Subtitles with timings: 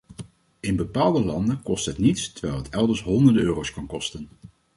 [0.59, 4.29] In bepaalde landen kost het niets, terwijl het elders honderden euro's kan kosten.